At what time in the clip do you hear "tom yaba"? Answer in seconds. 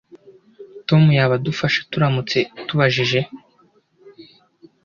0.87-1.33